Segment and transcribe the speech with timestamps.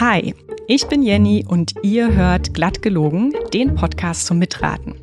[0.00, 0.34] Hi,
[0.66, 4.96] ich bin Jenny und ihr hört Glatt gelogen, den Podcast zum Mitraten.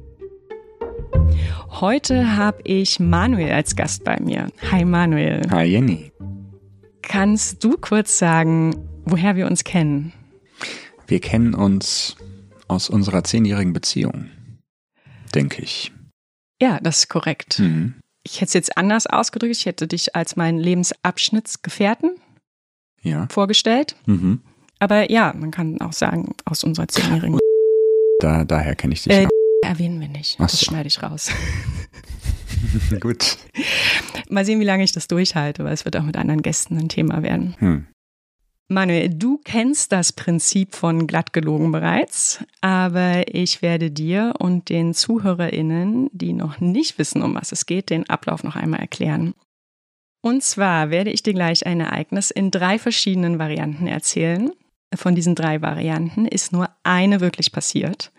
[1.69, 4.49] Heute habe ich Manuel als Gast bei mir.
[4.71, 5.41] Hi Manuel.
[5.49, 6.11] Hi Jenny.
[7.01, 10.13] Kannst du kurz sagen, woher wir uns kennen?
[11.07, 12.17] Wir kennen uns
[12.67, 14.29] aus unserer zehnjährigen Beziehung,
[15.33, 15.91] denke ich.
[16.61, 17.59] Ja, das ist korrekt.
[17.59, 17.95] Mhm.
[18.23, 19.55] Ich hätte es jetzt anders ausgedrückt.
[19.55, 22.15] Ich hätte dich als meinen Lebensabschnittsgefährten
[23.01, 23.27] ja.
[23.29, 23.95] vorgestellt.
[24.05, 24.41] Mhm.
[24.79, 27.39] Aber ja, man kann auch sagen, aus unserer zehnjährigen.
[28.19, 29.13] Da, daher kenne ich dich.
[29.13, 29.27] Äh,
[29.61, 30.35] erwähnen wir nicht.
[30.39, 30.65] Ach das so.
[30.65, 31.31] schneide ich raus.
[32.99, 33.37] Gut.
[34.29, 36.89] Mal sehen, wie lange ich das durchhalte, weil es wird auch mit anderen Gästen ein
[36.89, 37.55] Thema werden.
[37.59, 37.87] Hm.
[38.71, 46.11] Manuel, du kennst das Prinzip von glattgelogen bereits, aber ich werde dir und den ZuhörerInnen,
[46.13, 49.33] die noch nicht wissen, um was es geht, den Ablauf noch einmal erklären.
[50.21, 54.51] Und zwar werde ich dir gleich ein Ereignis in drei verschiedenen Varianten erzählen.
[54.93, 58.11] Von diesen drei Varianten ist nur eine wirklich passiert.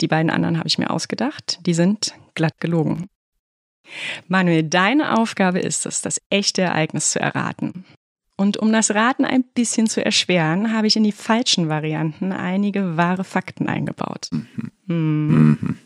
[0.00, 1.60] Die beiden anderen habe ich mir ausgedacht.
[1.66, 3.06] Die sind glatt gelogen.
[4.26, 7.84] Manuel, deine Aufgabe ist es, das echte Ereignis zu erraten.
[8.40, 12.96] Und um das Raten ein bisschen zu erschweren, habe ich in die falschen Varianten einige
[12.96, 14.28] wahre Fakten eingebaut.
[14.30, 14.70] Mhm.
[14.86, 15.78] Mhm.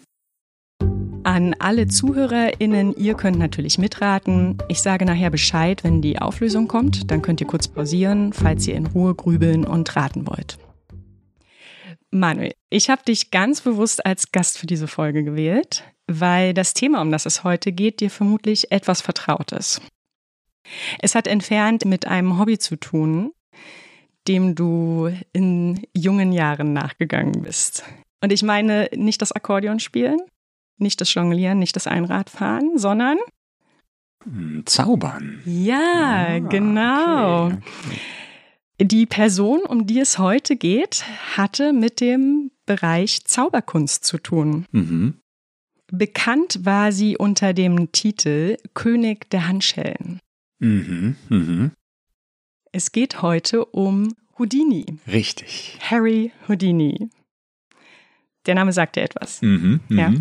[1.25, 4.59] An alle ZuhörerInnen, ihr könnt natürlich mitraten.
[4.69, 7.11] Ich sage nachher Bescheid, wenn die Auflösung kommt.
[7.11, 10.59] Dann könnt ihr kurz pausieren, falls ihr in Ruhe grübeln und raten wollt.
[12.11, 17.01] Manuel, ich habe dich ganz bewusst als Gast für diese Folge gewählt, weil das Thema,
[17.01, 19.81] um das es heute geht, dir vermutlich etwas vertraut ist.
[21.01, 23.33] Es hat entfernt mit einem Hobby zu tun,
[24.29, 27.85] dem du in jungen Jahren nachgegangen bist.
[28.23, 30.19] Und ich meine nicht das Akkordeon spielen,
[30.79, 33.19] nicht das Jonglieren, nicht das Einradfahren, sondern
[34.25, 35.43] hm, Zaubern.
[35.45, 37.47] Ja, ah, genau.
[37.47, 37.99] Okay, okay.
[38.81, 41.05] Die Person, um die es heute geht,
[41.37, 44.67] hatte mit dem Bereich Zauberkunst zu tun.
[44.73, 45.15] Mhm.
[45.93, 50.21] Bekannt war sie unter dem Titel König der Handschellen.
[50.63, 51.73] Mhm, mhm.
[52.71, 54.87] Es geht heute um Houdini.
[55.09, 55.77] Richtig.
[55.81, 57.11] Harry Houdini.
[58.47, 59.43] Der Name sagt dir etwas.
[59.43, 60.13] Mhm, mhm, ja.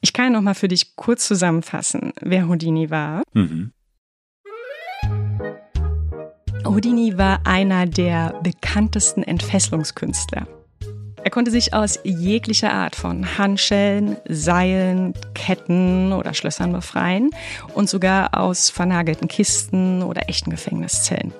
[0.00, 3.22] Ich kann noch mal für dich kurz zusammenfassen, wer Houdini war.
[3.34, 3.72] Mhm.
[6.64, 10.57] Houdini war einer der bekanntesten Entfesselungskünstler.
[11.28, 17.32] Er konnte sich aus jeglicher Art von Handschellen, Seilen, Ketten oder Schlössern befreien
[17.74, 21.34] und sogar aus vernagelten Kisten oder echten Gefängniszellen.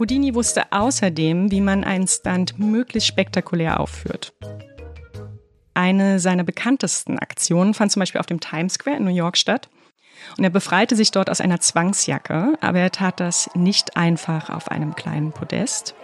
[0.00, 4.32] Houdini wusste außerdem, wie man einen Stunt möglichst spektakulär aufführt.
[5.74, 9.68] Eine seiner bekanntesten Aktionen fand zum Beispiel auf dem Times Square in New York statt.
[10.36, 14.70] Und er befreite sich dort aus einer Zwangsjacke, aber er tat das nicht einfach auf
[14.70, 15.94] einem kleinen Podest.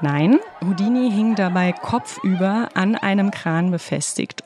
[0.00, 4.44] Nein, Houdini hing dabei kopfüber an einem Kran befestigt,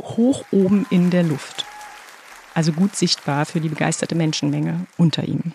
[0.00, 1.66] hoch oben in der Luft.
[2.54, 5.52] Also gut sichtbar für die begeisterte Menschenmenge unter ihm.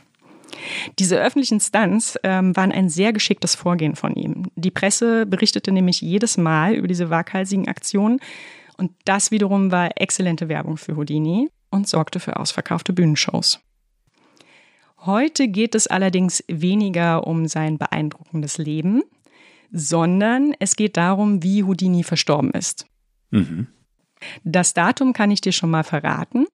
[0.98, 4.52] Diese öffentlichen Stunts ähm, waren ein sehr geschicktes Vorgehen von ihm.
[4.56, 8.20] Die Presse berichtete nämlich jedes Mal über diese waghalsigen Aktionen
[8.78, 13.60] und das wiederum war exzellente Werbung für Houdini und sorgte für ausverkaufte Bühnenshows.
[15.06, 19.04] Heute geht es allerdings weniger um sein beeindruckendes Leben,
[19.72, 22.86] sondern es geht darum, wie Houdini verstorben ist.
[23.32, 23.68] Mhm.
[24.44, 26.48] Das Datum kann ich dir schon mal verraten.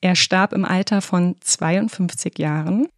[0.00, 2.88] Er starb im Alter von 52 Jahren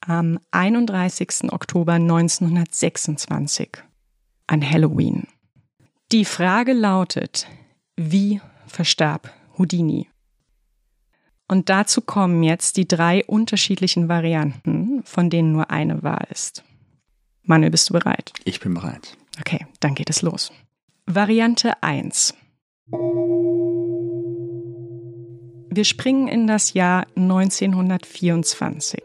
[0.00, 1.52] am 31.
[1.52, 3.70] Oktober 1926
[4.46, 5.26] an Halloween.
[6.12, 7.48] Die Frage lautet,
[7.96, 10.08] wie verstarb Houdini?
[11.50, 16.62] Und dazu kommen jetzt die drei unterschiedlichen Varianten, von denen nur eine wahr ist.
[17.42, 18.32] Manuel, bist du bereit?
[18.44, 19.16] Ich bin bereit.
[19.40, 20.52] Okay, dann geht es los.
[21.06, 22.34] Variante 1.
[25.72, 29.02] Wir springen in das Jahr 1924.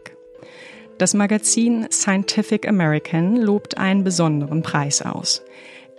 [0.98, 5.42] Das Magazin Scientific American lobt einen besonderen Preis aus.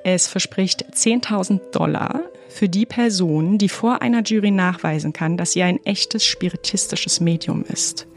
[0.06, 5.64] Es verspricht 10.000 Dollar für die Person, die vor einer Jury nachweisen kann, dass sie
[5.64, 8.08] ein echtes spiritistisches Medium ist.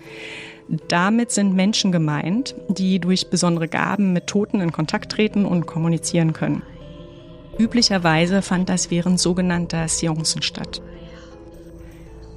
[0.88, 6.32] Damit sind Menschen gemeint, die durch besondere Gaben mit Toten in Kontakt treten und kommunizieren
[6.32, 6.62] können.
[7.58, 10.80] Üblicherweise fand das während sogenannter Seancen statt.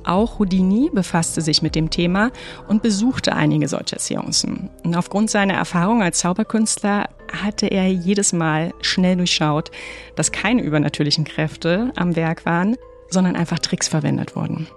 [0.04, 2.32] Auch Houdini befasste sich mit dem Thema
[2.68, 4.70] und besuchte einige solcher Seancen.
[4.84, 9.72] Und aufgrund seiner Erfahrung als Zauberkünstler hatte er jedes Mal schnell durchschaut,
[10.16, 12.76] dass keine übernatürlichen Kräfte am Werk waren,
[13.10, 14.68] sondern einfach Tricks verwendet wurden.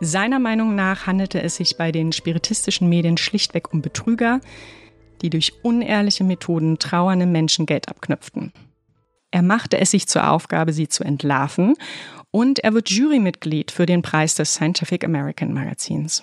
[0.00, 4.40] Seiner Meinung nach handelte es sich bei den spiritistischen Medien schlichtweg um Betrüger,
[5.22, 8.52] die durch unehrliche Methoden trauernde Menschen Geld abknüpften.
[9.30, 11.74] Er machte es sich zur Aufgabe, sie zu entlarven
[12.30, 16.22] und er wird Jurymitglied für den Preis des Scientific American Magazins.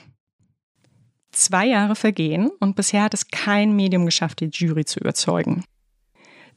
[1.31, 5.63] Zwei Jahre vergehen und bisher hat es kein Medium geschafft, die Jury zu überzeugen.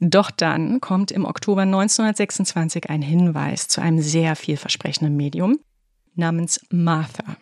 [0.01, 5.57] Doch dann kommt im Oktober 1926 ein Hinweis zu einem sehr vielversprechenden Medium
[6.15, 7.37] namens Martha.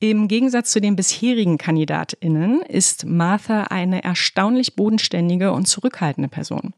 [0.00, 6.72] Im Gegensatz zu den bisherigen Kandidatinnen ist Martha eine erstaunlich bodenständige und zurückhaltende Person.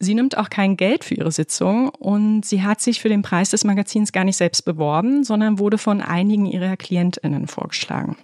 [0.00, 3.50] Sie nimmt auch kein Geld für ihre Sitzung und sie hat sich für den Preis
[3.50, 8.16] des Magazins gar nicht selbst beworben, sondern wurde von einigen ihrer Klientinnen vorgeschlagen.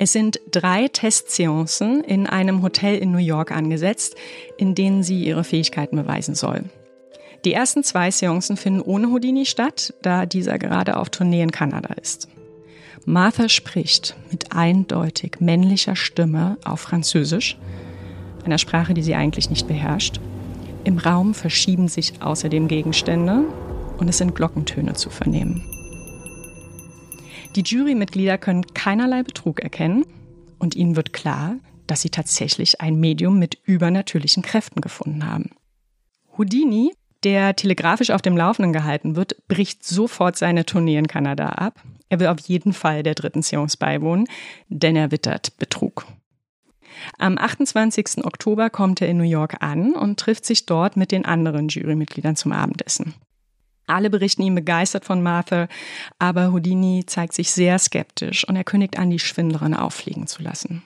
[0.00, 4.14] Es sind drei Testseancen in einem Hotel in New York angesetzt,
[4.56, 6.62] in denen sie ihre Fähigkeiten beweisen soll.
[7.44, 11.94] Die ersten zwei Seancen finden ohne Houdini statt, da dieser gerade auf Tournee in Kanada
[11.94, 12.28] ist.
[13.06, 17.58] Martha spricht mit eindeutig männlicher Stimme auf Französisch,
[18.44, 20.20] einer Sprache, die sie eigentlich nicht beherrscht.
[20.84, 23.44] Im Raum verschieben sich außerdem Gegenstände
[23.98, 25.77] und es sind Glockentöne zu vernehmen.
[27.56, 30.04] Die Jurymitglieder können keinerlei Betrug erkennen
[30.58, 31.56] und ihnen wird klar,
[31.86, 35.50] dass sie tatsächlich ein Medium mit übernatürlichen Kräften gefunden haben.
[36.36, 36.92] Houdini,
[37.24, 41.82] der telegrafisch auf dem Laufenden gehalten wird, bricht sofort seine Tournee in Kanada ab.
[42.08, 44.28] Er will auf jeden Fall der dritten Seance beiwohnen,
[44.68, 46.06] denn er wittert Betrug.
[47.18, 48.24] Am 28.
[48.24, 52.36] Oktober kommt er in New York an und trifft sich dort mit den anderen Jurymitgliedern
[52.36, 53.14] zum Abendessen.
[53.88, 55.66] Alle berichten ihm begeistert von Martha,
[56.18, 60.82] aber Houdini zeigt sich sehr skeptisch und er kündigt an, die Schwindlerin auffliegen zu lassen.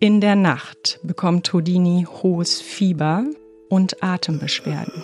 [0.00, 3.24] In der Nacht bekommt Houdini hohes Fieber
[3.68, 5.02] und Atembeschwerden.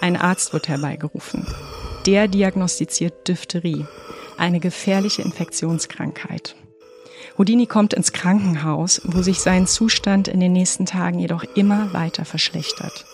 [0.00, 1.46] Ein Arzt wird herbeigerufen.
[2.06, 3.84] Der diagnostiziert Diphtherie,
[4.38, 6.54] eine gefährliche Infektionskrankheit.
[7.36, 12.24] Houdini kommt ins Krankenhaus, wo sich sein Zustand in den nächsten Tagen jedoch immer weiter
[12.24, 13.04] verschlechtert.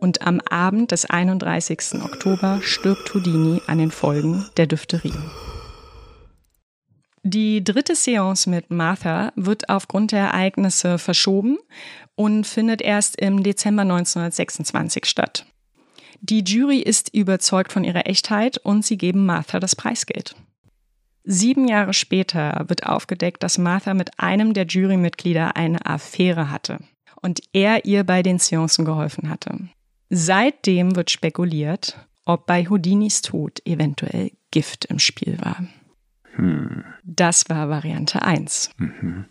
[0.00, 2.02] Und am Abend des 31.
[2.02, 5.14] Oktober stirbt Houdini an den Folgen der Diphtherie.
[7.22, 11.58] Die dritte Seance mit Martha wird aufgrund der Ereignisse verschoben
[12.14, 15.44] und findet erst im Dezember 1926 statt.
[16.20, 20.36] Die Jury ist überzeugt von ihrer Echtheit und sie geben Martha das Preisgeld.
[21.24, 26.78] Sieben Jahre später wird aufgedeckt, dass Martha mit einem der Jurymitglieder eine Affäre hatte
[27.20, 29.68] und er ihr bei den Seancen geholfen hatte.
[30.08, 35.66] Seitdem wird spekuliert, ob bei Houdinis Tod eventuell Gift im Spiel war.
[36.34, 36.84] Hm.
[37.02, 38.70] Das war Variante 1.
[38.78, 39.26] Mhm.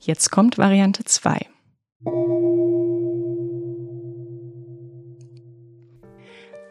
[0.00, 1.46] Jetzt kommt Variante 2.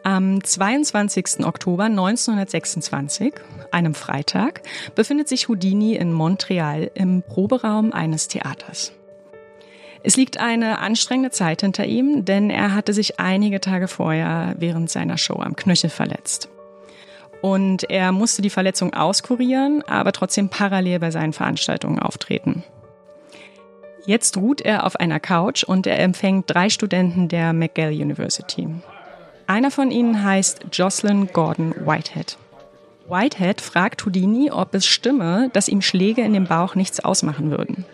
[0.02, 1.44] Am 22.
[1.44, 3.34] Oktober 1926,
[3.72, 4.62] einem Freitag,
[4.94, 8.92] befindet sich Houdini in Montreal im Proberaum eines Theaters.
[10.06, 14.88] Es liegt eine anstrengende Zeit hinter ihm, denn er hatte sich einige Tage vorher während
[14.88, 16.48] seiner Show am Knöchel verletzt.
[17.42, 22.62] Und er musste die Verletzung auskurieren, aber trotzdem parallel bei seinen Veranstaltungen auftreten.
[24.06, 28.68] Jetzt ruht er auf einer Couch und er empfängt drei Studenten der McGill University.
[29.48, 32.38] Einer von ihnen heißt Jocelyn Gordon Whitehead.
[33.08, 37.84] Whitehead fragt Houdini, ob es stimme, dass ihm Schläge in den Bauch nichts ausmachen würden.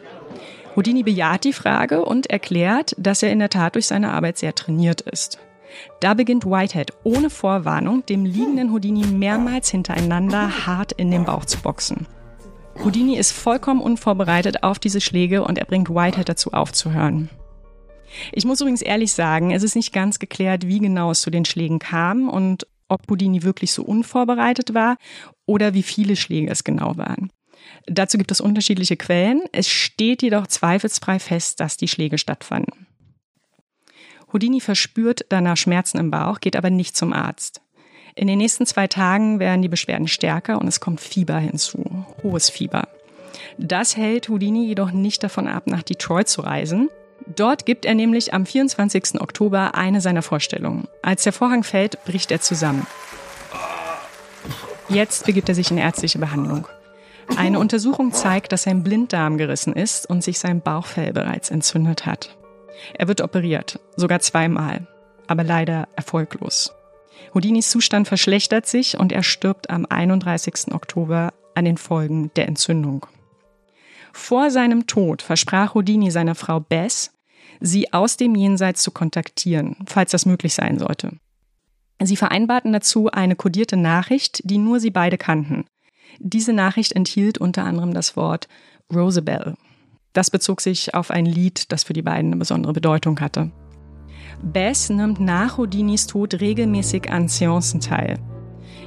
[0.75, 4.55] Houdini bejaht die Frage und erklärt, dass er in der Tat durch seine Arbeit sehr
[4.55, 5.39] trainiert ist.
[6.01, 11.61] Da beginnt Whitehead ohne Vorwarnung dem liegenden Houdini mehrmals hintereinander hart in den Bauch zu
[11.61, 12.07] boxen.
[12.83, 17.29] Houdini ist vollkommen unvorbereitet auf diese Schläge und er bringt Whitehead dazu aufzuhören.
[18.33, 21.45] Ich muss übrigens ehrlich sagen, es ist nicht ganz geklärt, wie genau es zu den
[21.45, 24.97] Schlägen kam und ob Houdini wirklich so unvorbereitet war
[25.47, 27.31] oder wie viele Schläge es genau waren.
[27.87, 29.43] Dazu gibt es unterschiedliche Quellen.
[29.53, 32.87] Es steht jedoch zweifelsfrei fest, dass die Schläge stattfanden.
[34.33, 37.61] Houdini verspürt danach Schmerzen im Bauch, geht aber nicht zum Arzt.
[38.15, 42.51] In den nächsten zwei Tagen werden die Beschwerden stärker und es kommt Fieber hinzu, hohes
[42.51, 42.89] Fieber.
[43.59, 46.89] Das hält Houdini jedoch nicht davon ab, nach Detroit zu reisen.
[47.27, 49.21] Dort gibt er nämlich am 24.
[49.21, 50.89] Oktober eine seiner Vorstellungen.
[51.03, 52.87] Als der Vorhang fällt, bricht er zusammen.
[54.89, 56.67] Jetzt begibt er sich in ärztliche Behandlung.
[57.37, 62.37] Eine Untersuchung zeigt, dass sein Blinddarm gerissen ist und sich sein Bauchfell bereits entzündet hat.
[62.95, 64.87] Er wird operiert, sogar zweimal,
[65.27, 66.73] aber leider erfolglos.
[67.35, 70.73] Houdinis Zustand verschlechtert sich und er stirbt am 31.
[70.73, 73.07] Oktober an den Folgen der Entzündung.
[74.13, 77.13] Vor seinem Tod versprach Houdini seiner Frau Bess,
[77.61, 81.13] sie aus dem Jenseits zu kontaktieren, falls das möglich sein sollte.
[82.03, 85.65] Sie vereinbarten dazu eine kodierte Nachricht, die nur sie beide kannten.
[86.19, 88.49] Diese Nachricht enthielt unter anderem das Wort
[88.93, 89.55] Rosabelle.
[90.13, 93.51] Das bezog sich auf ein Lied, das für die beiden eine besondere Bedeutung hatte.
[94.43, 98.19] Bess nimmt nach Houdinis Tod regelmäßig an Seancen teil.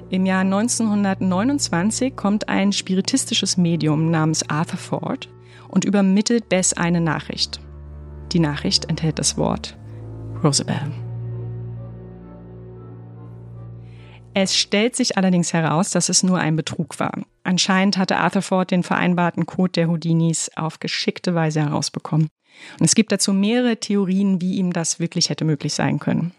[0.09, 5.29] Im Jahr 1929 kommt ein spiritistisches Medium namens Arthur Ford
[5.67, 7.59] und übermittelt Bess eine Nachricht.
[8.31, 9.77] Die Nachricht enthält das Wort
[10.43, 11.04] Rosabelle.
[14.37, 17.21] Es stellt sich allerdings heraus, dass es nur ein Betrug war.
[17.43, 22.27] Anscheinend hatte Arthur Ford den vereinbarten Code der Houdinis auf geschickte Weise herausbekommen.
[22.77, 26.33] Und es gibt dazu mehrere Theorien, wie ihm das wirklich hätte möglich sein können.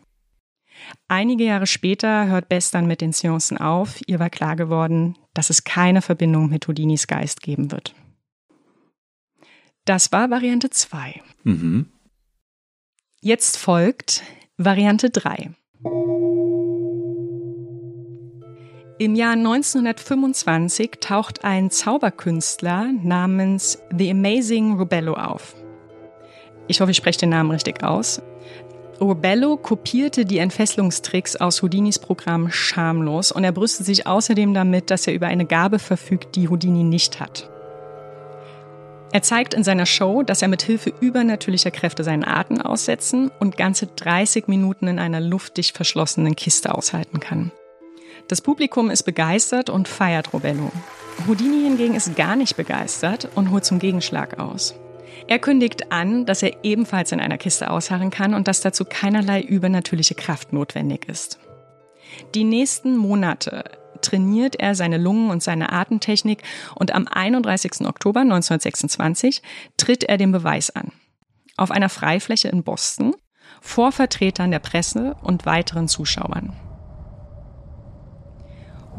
[1.09, 3.99] Einige Jahre später hört Bess dann mit den Seancen auf.
[4.07, 7.95] Ihr war klar geworden, dass es keine Verbindung mit Houdinis Geist geben wird.
[9.87, 11.23] Das war Variante 2.
[11.45, 11.87] Mhm.
[13.23, 14.23] Jetzt folgt
[14.59, 15.55] Variante 3.
[18.99, 25.55] Im Jahr 1925 taucht ein Zauberkünstler namens The Amazing Rubello auf.
[26.67, 28.23] Ich hoffe, ich spreche den Namen richtig aus.
[28.99, 35.07] Rubello kopierte die Entfesselungstricks aus Houdinis Programm schamlos und er brüstet sich außerdem damit, dass
[35.07, 37.51] er über eine Gabe verfügt, die Houdini nicht hat.
[39.13, 43.59] Er zeigt in seiner Show, dass er mit Hilfe übernatürlicher Kräfte seinen Atem aussetzen und
[43.59, 47.53] ganze 30 Minuten in einer luftdicht verschlossenen Kiste aushalten kann.
[48.29, 50.73] Das Publikum ist begeistert und feiert Robello.
[51.29, 54.75] Houdini hingegen ist gar nicht begeistert und holt zum Gegenschlag aus.
[55.29, 59.41] Er kündigt an, dass er ebenfalls in einer Kiste ausharren kann und dass dazu keinerlei
[59.41, 61.39] übernatürliche Kraft notwendig ist.
[62.35, 63.65] Die nächsten Monate
[64.03, 66.43] trainiert er seine Lungen und seine Atemtechnik
[66.75, 67.87] und am 31.
[67.87, 69.41] Oktober 1926
[69.77, 70.91] tritt er den Beweis an.
[71.57, 73.15] Auf einer Freifläche in Boston
[73.61, 76.53] vor Vertretern der Presse und weiteren Zuschauern.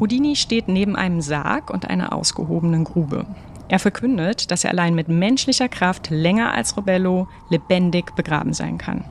[0.00, 3.26] Houdini steht neben einem Sarg und einer ausgehobenen Grube.
[3.68, 9.04] Er verkündet, dass er allein mit menschlicher Kraft länger als Robello lebendig begraben sein kann.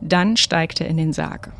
[0.00, 1.52] Dann steigt er in den Sarg.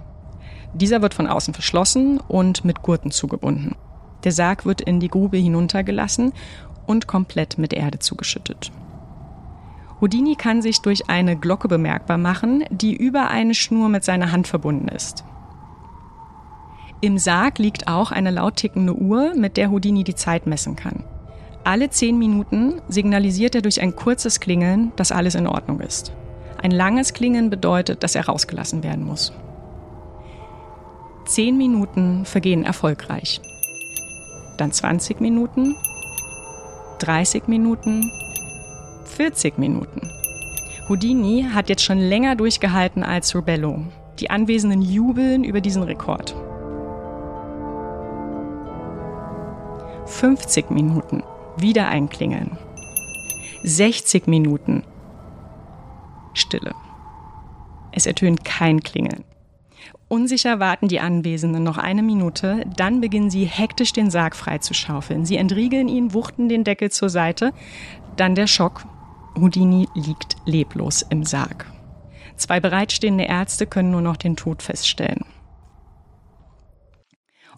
[0.73, 3.77] Dieser wird von außen verschlossen und mit Gurten zugebunden.
[4.25, 6.33] Der Sarg wird in die Grube hinuntergelassen
[6.87, 8.73] und komplett mit Erde zugeschüttet.
[10.01, 14.49] Houdini kann sich durch eine Glocke bemerkbar machen, die über eine Schnur mit seiner Hand
[14.49, 15.25] verbunden ist.
[17.03, 21.03] Im Sarg liegt auch eine laut tickende Uhr, mit der Houdini die Zeit messen kann.
[21.65, 26.13] Alle zehn Minuten signalisiert er durch ein kurzes Klingeln, dass alles in Ordnung ist.
[26.63, 29.33] Ein langes Klingeln bedeutet, dass er rausgelassen werden muss.
[31.25, 33.41] Zehn Minuten vergehen erfolgreich.
[34.59, 35.77] Dann 20 Minuten,
[36.99, 38.11] 30 Minuten,
[39.05, 40.11] 40 Minuten.
[40.89, 43.85] Houdini hat jetzt schon länger durchgehalten als Rubello.
[44.19, 46.35] Die Anwesenden jubeln über diesen Rekord.
[50.11, 51.23] 50 Minuten
[51.57, 52.59] wieder einklingeln.
[53.63, 54.83] 60 Minuten
[56.35, 56.75] Stille.
[57.93, 59.25] Es ertönt kein Klingeln.
[60.09, 65.25] Unsicher warten die Anwesenden noch eine Minute, dann beginnen sie hektisch den Sarg freizuschaufeln.
[65.25, 67.53] Sie entriegeln ihn, wuchten den Deckel zur Seite,
[68.17, 68.85] dann der Schock.
[69.39, 71.67] Houdini liegt leblos im Sarg.
[72.37, 75.25] Zwei bereitstehende Ärzte können nur noch den Tod feststellen.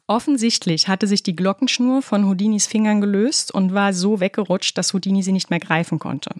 [0.06, 5.22] Offensichtlich hatte sich die Glockenschnur von Houdinis Fingern gelöst und war so weggerutscht, dass Houdini
[5.22, 6.34] sie nicht mehr greifen konnte.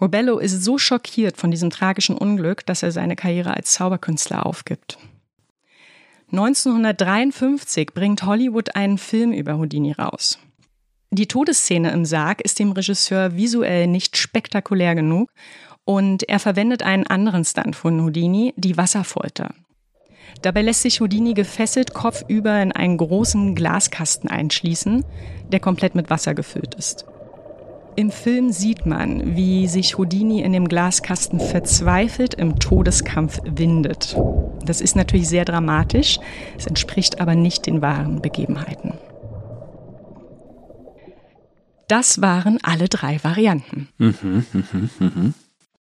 [0.00, 4.98] Robello ist so schockiert von diesem tragischen Unglück, dass er seine Karriere als Zauberkünstler aufgibt.
[6.32, 10.38] 1953 bringt Hollywood einen Film über Houdini raus.
[11.10, 15.28] Die Todesszene im Sarg ist dem Regisseur visuell nicht spektakulär genug
[15.84, 19.52] und er verwendet einen anderen Stunt von Houdini, die Wasserfolter.
[20.42, 25.04] Dabei lässt sich Houdini gefesselt kopfüber in einen großen Glaskasten einschließen,
[25.50, 27.04] der komplett mit Wasser gefüllt ist.
[27.96, 34.16] Im Film sieht man, wie sich Houdini in dem Glaskasten verzweifelt im Todeskampf windet.
[34.64, 36.18] Das ist natürlich sehr dramatisch,
[36.56, 38.94] es entspricht aber nicht den wahren Begebenheiten.
[41.88, 43.88] Das waren alle drei Varianten.
[43.98, 44.64] Mhm, mh,
[45.00, 45.32] mh.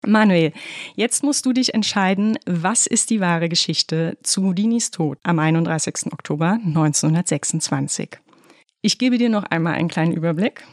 [0.07, 0.53] Manuel,
[0.95, 6.13] jetzt musst du dich entscheiden, was ist die wahre Geschichte zu Houdinis Tod am 31.
[6.13, 8.19] Oktober 1926.
[8.81, 10.65] Ich gebe dir noch einmal einen kleinen Überblick.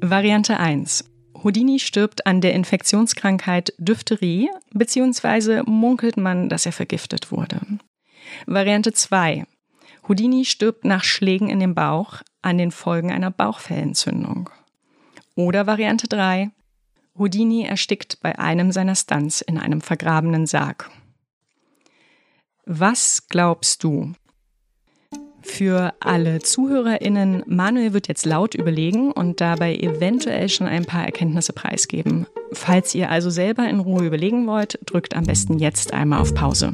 [0.00, 1.04] Variante 1.
[1.44, 7.60] Houdini stirbt an der Infektionskrankheit Diphtherie, beziehungsweise munkelt man, dass er vergiftet wurde.
[8.46, 9.44] Variante 2.
[10.08, 14.48] Houdini stirbt nach Schlägen in den Bauch an den Folgen einer Bauchfellentzündung.
[15.34, 16.50] Oder Variante 3.
[17.18, 20.90] Houdini erstickt bei einem seiner Stunts in einem vergrabenen Sarg.
[22.64, 24.12] Was glaubst du?
[25.42, 31.52] Für alle ZuhörerInnen, Manuel wird jetzt laut überlegen und dabei eventuell schon ein paar Erkenntnisse
[31.52, 32.26] preisgeben.
[32.52, 36.72] Falls ihr also selber in Ruhe überlegen wollt, drückt am besten jetzt einmal auf Pause.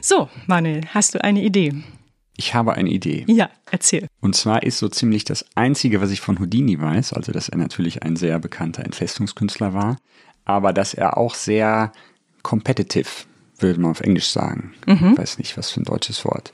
[0.00, 1.74] So, Manuel, hast du eine Idee?
[2.40, 3.24] Ich habe eine Idee.
[3.26, 4.06] Ja, erzähl.
[4.20, 7.58] Und zwar ist so ziemlich das Einzige, was ich von Houdini weiß, also dass er
[7.58, 9.98] natürlich ein sehr bekannter Entfestungskünstler war,
[10.44, 11.90] aber dass er auch sehr
[12.42, 13.08] competitive,
[13.58, 14.72] würde man auf Englisch sagen.
[14.86, 15.10] Mhm.
[15.12, 16.52] Ich weiß nicht, was für ein deutsches Wort.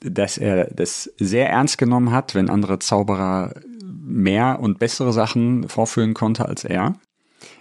[0.00, 6.14] Dass er das sehr ernst genommen hat, wenn andere Zauberer mehr und bessere Sachen vorführen
[6.14, 6.96] konnte als er.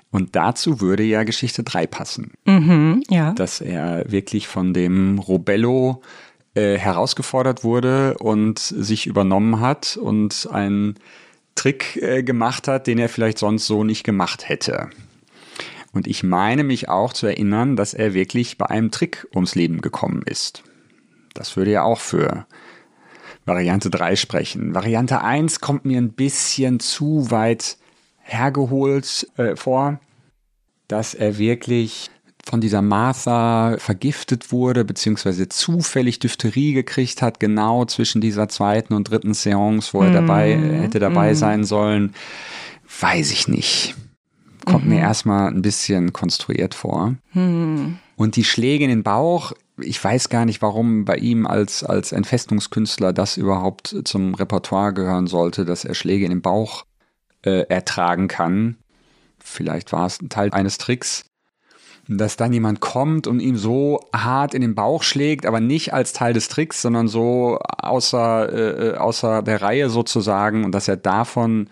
[0.09, 2.31] Und dazu würde ja Geschichte 3 passen.
[2.45, 3.33] Mhm, ja.
[3.33, 6.01] Dass er wirklich von dem Robello
[6.55, 10.95] äh, herausgefordert wurde und sich übernommen hat und einen
[11.53, 14.89] Trick äh, gemacht hat, den er vielleicht sonst so nicht gemacht hätte.
[15.93, 19.81] Und ich meine mich auch zu erinnern, dass er wirklich bei einem Trick ums Leben
[19.81, 20.63] gekommen ist.
[21.33, 22.45] Das würde ja auch für
[23.45, 24.73] Variante 3 sprechen.
[24.73, 27.77] Variante 1 kommt mir ein bisschen zu weit
[28.19, 29.99] hergeholt äh, vor,
[30.87, 32.09] dass er wirklich
[32.45, 39.09] von dieser Martha vergiftet wurde, beziehungsweise zufällig Diphtherie gekriegt hat, genau zwischen dieser zweiten und
[39.09, 40.81] dritten Seance, wo er dabei, mm.
[40.81, 41.35] hätte dabei mm.
[41.35, 42.13] sein sollen,
[42.99, 43.95] weiß ich nicht.
[44.65, 45.01] Kommt mm mir mhm.
[45.01, 47.15] erstmal ein bisschen konstruiert vor.
[47.33, 47.97] Mm.
[48.15, 52.11] Und die Schläge in den Bauch, ich weiß gar nicht, warum bei ihm als, als
[52.11, 56.85] Entfestungskünstler das überhaupt zum Repertoire gehören sollte, dass er Schläge in den Bauch
[57.43, 58.77] äh, ertragen kann.
[59.39, 61.25] Vielleicht war es ein Teil eines Tricks
[62.07, 66.13] dass dann jemand kommt und ihm so hart in den Bauch schlägt, aber nicht als
[66.13, 70.97] Teil des Tricks, sondern so außer, äh, äh, außer der Reihe sozusagen und dass er
[70.97, 71.67] davon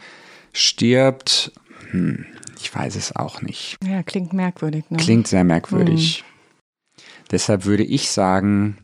[0.52, 1.52] stirbt.
[1.92, 2.26] Hm,
[2.60, 3.78] ich weiß es auch nicht.
[3.86, 4.86] Ja, klingt merkwürdig.
[4.90, 4.98] Ne?
[4.98, 6.20] Klingt sehr merkwürdig.
[6.20, 7.04] Hm.
[7.32, 8.78] Deshalb würde ich sagen,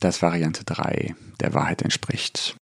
[0.00, 2.56] dass Variante 3 der Wahrheit entspricht.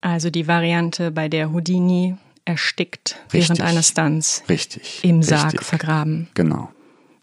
[0.00, 3.32] Also die Variante, bei der Houdini erstickt Richtig.
[3.32, 4.42] während eines Stunts.
[4.48, 5.00] Richtig.
[5.02, 5.38] Im Richtig.
[5.38, 6.28] Sarg vergraben.
[6.34, 6.70] Genau.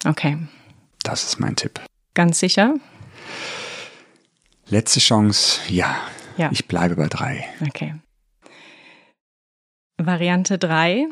[0.06, 0.38] Okay.
[1.04, 1.80] Das ist mein Tipp.
[2.14, 2.76] Ganz sicher?
[4.68, 5.96] Letzte Chance, ja.
[6.38, 6.50] Ja.
[6.52, 7.46] Ich bleibe bei drei.
[7.68, 7.96] Okay.
[9.98, 11.08] Variante drei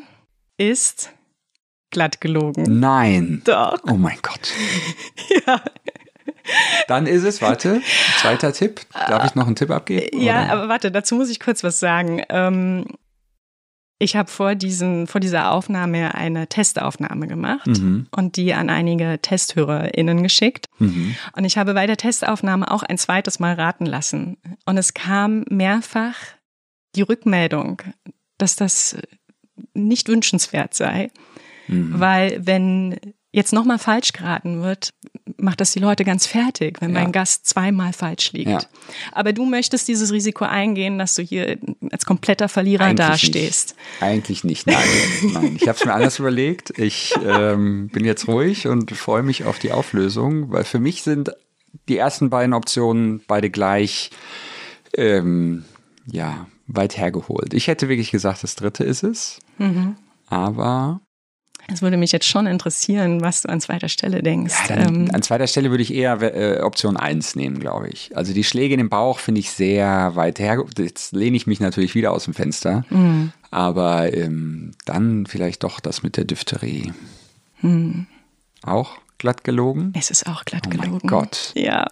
[0.56, 1.12] ist
[1.90, 2.80] glatt gelogen.
[2.80, 3.42] Nein.
[3.44, 3.78] Doch.
[3.88, 4.52] Oh mein Gott.
[5.46, 5.60] ja.
[6.88, 7.82] Dann ist es, warte,
[8.18, 8.80] zweiter Tipp.
[8.92, 10.20] Darf ich noch einen Tipp abgeben?
[10.20, 10.52] Ja, oder?
[10.52, 12.22] aber warte, dazu muss ich kurz was sagen.
[12.28, 12.86] Ähm,
[14.02, 14.54] ich habe vor,
[15.06, 18.06] vor dieser Aufnahme eine Testaufnahme gemacht mhm.
[18.10, 20.70] und die an einige TesthörerInnen geschickt.
[20.78, 21.14] Mhm.
[21.36, 24.38] Und ich habe bei der Testaufnahme auch ein zweites Mal raten lassen.
[24.64, 26.16] Und es kam mehrfach
[26.96, 27.82] die Rückmeldung,
[28.38, 28.96] dass das
[29.74, 31.10] nicht wünschenswert sei.
[31.68, 32.00] Mhm.
[32.00, 32.96] Weil wenn
[33.32, 34.90] jetzt nochmal falsch geraten wird,
[35.36, 37.00] macht das die Leute ganz fertig, wenn ja.
[37.00, 38.50] mein Gast zweimal falsch liegt.
[38.50, 38.60] Ja.
[39.12, 41.58] Aber du möchtest dieses Risiko eingehen, dass du hier
[41.90, 43.76] als kompletter Verlierer Eigentlich dastehst.
[43.76, 44.02] Nicht.
[44.02, 44.76] Eigentlich nicht, nein.
[45.32, 45.56] nein.
[45.56, 46.76] Ich habe es mir anders überlegt.
[46.78, 51.30] Ich ähm, bin jetzt ruhig und freue mich auf die Auflösung, weil für mich sind
[51.88, 54.10] die ersten beiden Optionen beide gleich,
[54.96, 55.64] ähm,
[56.06, 57.54] ja, weit hergeholt.
[57.54, 59.38] Ich hätte wirklich gesagt, das dritte ist es.
[59.58, 59.96] Mhm.
[60.26, 61.00] Aber
[61.72, 64.54] es würde mich jetzt schon interessieren, was du an zweiter Stelle denkst.
[64.68, 68.16] Ja, dann, ähm, an zweiter Stelle würde ich eher äh, Option 1 nehmen, glaube ich.
[68.16, 70.64] Also die Schläge in den Bauch finde ich sehr weit her.
[70.78, 72.84] Jetzt lehne ich mich natürlich wieder aus dem Fenster.
[72.90, 73.32] Mhm.
[73.50, 76.92] Aber ähm, dann vielleicht doch das mit der Diphtherie.
[77.62, 78.06] Mhm.
[78.62, 79.92] Auch glatt gelogen?
[79.96, 80.90] Es ist auch glatt oh gelogen.
[80.92, 81.52] Oh mein Gott.
[81.54, 81.86] Ja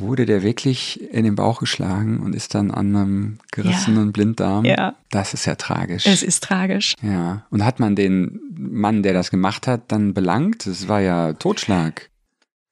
[0.00, 4.12] wurde der wirklich in den Bauch geschlagen und ist dann an einem gerissenen ja.
[4.12, 4.64] Blinddarm.
[4.64, 4.94] Ja.
[5.10, 6.06] Das ist ja tragisch.
[6.06, 6.94] Es ist tragisch.
[7.02, 7.46] Ja.
[7.50, 10.66] Und hat man den Mann, der das gemacht hat, dann belangt?
[10.66, 12.10] Es war ja Totschlag.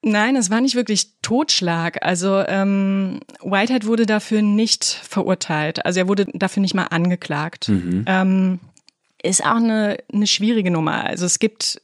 [0.03, 2.05] Nein, es war nicht wirklich Totschlag.
[2.05, 5.85] Also ähm, Whitehead wurde dafür nicht verurteilt.
[5.85, 7.69] Also er wurde dafür nicht mal angeklagt.
[7.69, 8.05] Mhm.
[8.05, 8.59] Ähm,
[9.27, 11.05] ist auch eine, eine schwierige Nummer.
[11.05, 11.81] Also es gibt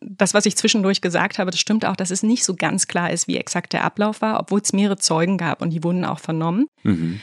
[0.00, 3.10] das, was ich zwischendurch gesagt habe, das stimmt auch, dass es nicht so ganz klar
[3.10, 6.18] ist, wie exakt der Ablauf war, obwohl es mehrere Zeugen gab und die wurden auch
[6.18, 6.66] vernommen.
[6.82, 7.20] Mhm.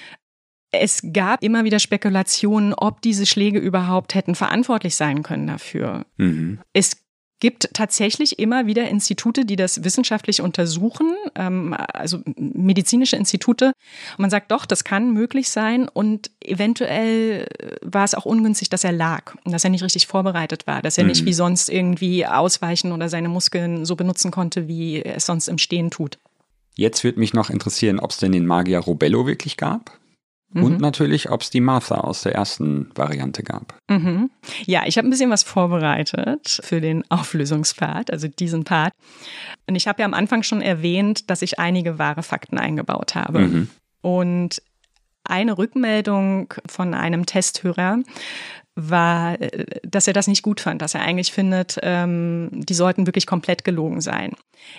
[0.72, 6.06] Es gab immer wieder Spekulationen, ob diese Schläge überhaupt hätten verantwortlich sein können dafür.
[6.18, 6.60] Mhm.
[6.74, 7.07] Es
[7.40, 13.68] gibt tatsächlich immer wieder Institute, die das wissenschaftlich untersuchen, ähm, also medizinische Institute.
[13.68, 17.48] Und man sagt doch, das kann möglich sein und eventuell
[17.82, 20.98] war es auch ungünstig, dass er lag und dass er nicht richtig vorbereitet war, dass
[20.98, 21.10] er mhm.
[21.10, 25.48] nicht wie sonst irgendwie ausweichen oder seine Muskeln so benutzen konnte, wie er es sonst
[25.48, 26.18] im Stehen tut.
[26.76, 29.98] Jetzt würde mich noch interessieren, ob es denn den Magier Robello wirklich gab.
[30.54, 30.64] Mhm.
[30.64, 33.78] Und natürlich, ob es die Martha aus der ersten Variante gab.
[33.90, 34.30] Mhm.
[34.66, 38.94] Ja, ich habe ein bisschen was vorbereitet für den Auflösungspart, also diesen Part.
[39.68, 43.40] Und ich habe ja am Anfang schon erwähnt, dass ich einige wahre Fakten eingebaut habe.
[43.40, 43.70] Mhm.
[44.02, 44.62] Und
[45.24, 48.00] eine Rückmeldung von einem Testhörer
[48.78, 53.08] war, äh, dass er das nicht gut fand, dass er eigentlich findet, ähm, die sollten
[53.08, 54.34] wirklich komplett gelogen sein.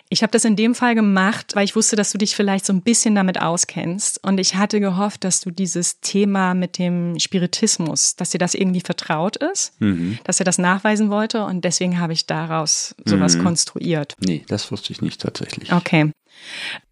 [0.09, 2.73] Ich habe das in dem Fall gemacht, weil ich wusste, dass du dich vielleicht so
[2.73, 4.25] ein bisschen damit auskennst.
[4.25, 8.81] Und ich hatte gehofft, dass du dieses Thema mit dem Spiritismus, dass dir das irgendwie
[8.81, 10.19] vertraut ist, mhm.
[10.25, 11.45] dass er das nachweisen wollte.
[11.45, 13.45] Und deswegen habe ich daraus sowas mhm.
[13.45, 14.15] konstruiert.
[14.21, 15.73] Nee, das wusste ich nicht tatsächlich.
[15.73, 16.13] Okay.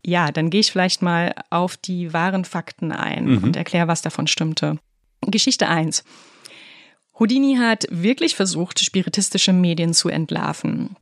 [0.05, 3.45] Ja, dann gehe ich vielleicht mal auf die wahren Fakten ein mhm.
[3.45, 4.79] und erkläre, was davon stimmte.
[5.21, 6.03] Geschichte 1.
[7.19, 10.97] Houdini hat wirklich versucht, spiritistische Medien zu entlarven.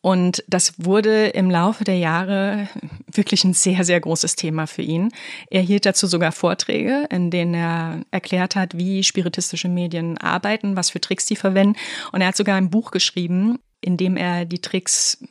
[0.00, 2.68] Und das wurde im Laufe der Jahre
[3.10, 5.10] wirklich ein sehr, sehr großes Thema für ihn.
[5.48, 10.90] Er hielt dazu sogar Vorträge, in denen er erklärt hat, wie spiritistische Medien arbeiten, was
[10.90, 11.78] für Tricks sie verwenden.
[12.12, 15.24] Und er hat sogar ein Buch geschrieben, in dem er die Tricks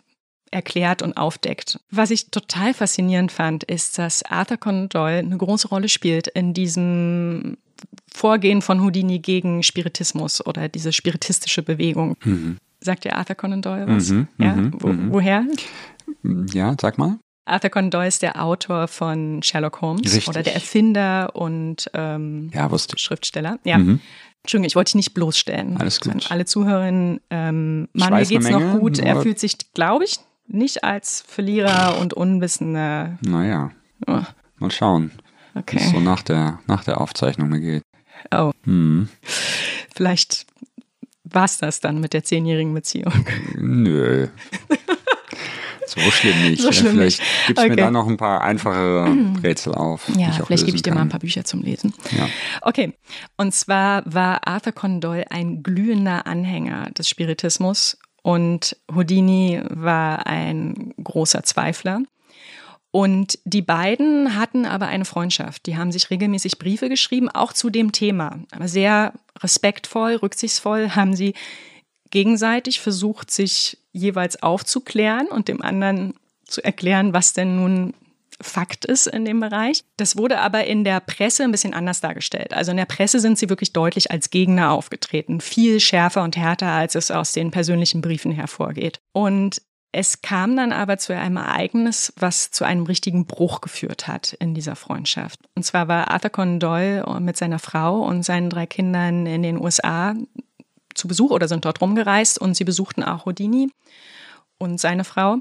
[0.50, 1.80] erklärt und aufdeckt.
[1.92, 6.56] Was ich total faszinierend fand, ist, dass Arthur Conan Doyle eine große Rolle spielt in
[6.56, 7.58] diesem
[8.14, 12.16] Vorgehen von Houdini gegen Spiritismus oder diese spiritistische Bewegung.
[12.24, 12.58] Mhm.
[12.80, 14.10] Sagt dir Arthur Conan Doyle was?
[14.10, 14.56] Mhm, ja?
[14.56, 15.14] Mhm, Wo, mhm.
[15.14, 15.46] woher?
[16.54, 17.18] Ja, sag mal.
[17.46, 20.28] Arthur Conan Doyle ist der Autor von Sherlock Holmes Richtig.
[20.28, 22.70] oder der Erfinder und ähm, ja.
[22.96, 23.60] Schriftsteller.
[23.64, 23.78] Ja.
[23.78, 24.00] Mhm.
[24.44, 25.78] Entschuldigung, ich wollte dich nicht bloßstellen.
[25.78, 26.30] Alles gut.
[26.30, 29.00] Alle Zuhörerinnen, ähm, Mann, mir geht's Menge, noch gut.
[29.00, 33.18] Er fühlt sich, glaube ich, nicht als Verlierer und Unwissender.
[33.22, 33.72] Naja.
[34.06, 34.20] Oh.
[34.60, 35.12] Mal schauen.
[35.56, 35.78] Okay.
[35.78, 37.84] Wie es so nach der, nach der Aufzeichnung mir geht.
[38.32, 38.52] Oh.
[38.64, 39.10] Hm.
[39.96, 40.46] Vielleicht
[41.24, 43.26] war es das dann mit der zehnjährigen Beziehung.
[43.58, 44.28] Nö.
[45.86, 46.62] So schlimm nicht.
[46.62, 47.70] So schlimm vielleicht gibt es okay.
[47.72, 49.06] mir da noch ein paar einfache
[49.44, 50.10] Rätsel auf.
[50.18, 50.98] Ja, vielleicht gebe ich dir kann.
[50.98, 51.94] mal ein paar Bücher zum Lesen.
[52.18, 52.28] Ja.
[52.62, 52.94] Okay.
[53.38, 60.94] Und zwar war Arthur Conan Doyle ein glühender Anhänger des Spiritismus und Houdini war ein
[61.04, 62.02] großer Zweifler.
[62.96, 65.66] Und die beiden hatten aber eine Freundschaft.
[65.66, 68.40] Die haben sich regelmäßig Briefe geschrieben, auch zu dem Thema.
[68.52, 71.34] Aber sehr respektvoll, rücksichtsvoll haben sie
[72.12, 76.14] gegenseitig versucht, sich jeweils aufzuklären und dem anderen
[76.46, 77.96] zu erklären, was denn nun
[78.40, 79.84] Fakt ist in dem Bereich.
[79.98, 82.54] Das wurde aber in der Presse ein bisschen anders dargestellt.
[82.54, 86.68] Also in der Presse sind sie wirklich deutlich als Gegner aufgetreten, viel schärfer und härter,
[86.68, 89.00] als es aus den persönlichen Briefen hervorgeht.
[89.14, 94.34] Und es kam dann aber zu einem Ereignis, was zu einem richtigen Bruch geführt hat
[94.34, 95.40] in dieser Freundschaft.
[95.56, 99.62] Und zwar war Arthur Conan Doyle mit seiner Frau und seinen drei Kindern in den
[99.62, 100.16] USA
[100.96, 103.70] zu Besuch oder sind dort rumgereist und sie besuchten auch Houdini
[104.58, 105.38] und seine Frau.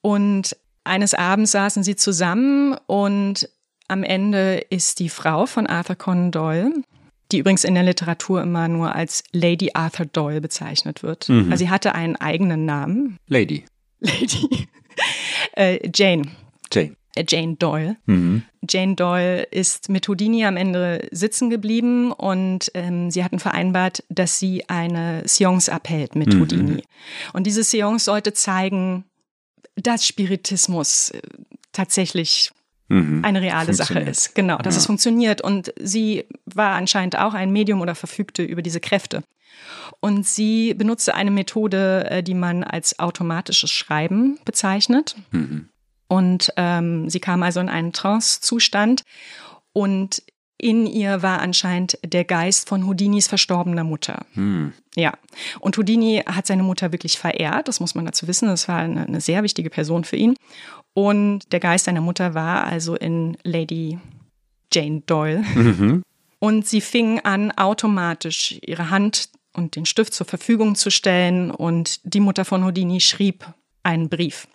[0.00, 3.48] Und eines Abends saßen sie zusammen und
[3.88, 6.72] am Ende ist die Frau von Arthur Conan Doyle,
[7.32, 11.28] die übrigens in der Literatur immer nur als Lady Arthur Doyle bezeichnet wird.
[11.28, 11.50] Mhm.
[11.50, 13.18] Also sie hatte einen eigenen Namen.
[13.26, 13.64] Lady.
[14.00, 14.68] Lady.
[15.52, 16.24] äh, Jane.
[16.72, 16.96] Jane.
[17.16, 17.96] Äh, Jane Doyle.
[18.06, 18.42] Mhm.
[18.68, 24.38] Jane Doyle ist mit Houdini am Ende sitzen geblieben und ähm, sie hatten vereinbart, dass
[24.38, 26.40] sie eine Seance abhält mit mhm.
[26.40, 26.84] Houdini.
[27.32, 29.04] Und diese Seance sollte zeigen,
[29.76, 31.20] dass Spiritismus äh,
[31.72, 32.52] tatsächlich
[32.88, 33.24] mhm.
[33.24, 34.34] eine reale Sache ist.
[34.34, 34.80] Genau, dass ja.
[34.80, 35.40] es funktioniert.
[35.40, 39.22] Und sie war anscheinend auch ein Medium oder verfügte über diese Kräfte.
[40.00, 45.16] Und sie benutzte eine Methode, äh, die man als automatisches Schreiben bezeichnet.
[45.30, 45.68] Mhm.
[46.08, 49.02] Und ähm, sie kam also in einen Trance-Zustand.
[49.72, 50.22] Und
[50.56, 54.24] in ihr war anscheinend der Geist von Houdinis verstorbener Mutter.
[54.34, 54.72] Hm.
[54.94, 55.12] Ja.
[55.60, 58.48] Und Houdini hat seine Mutter wirklich verehrt, das muss man dazu wissen.
[58.48, 60.36] Das war eine, eine sehr wichtige Person für ihn.
[60.94, 63.98] Und der Geist seiner Mutter war also in Lady
[64.72, 65.40] Jane Doyle.
[65.54, 66.02] Mhm.
[66.38, 71.50] Und sie fing an, automatisch ihre Hand und den Stift zur Verfügung zu stellen.
[71.50, 73.44] Und die Mutter von Houdini schrieb
[73.82, 74.46] einen Brief.